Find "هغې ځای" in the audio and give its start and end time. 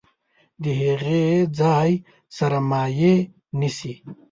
0.81-1.91